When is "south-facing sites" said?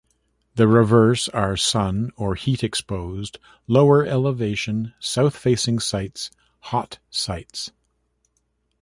4.99-6.31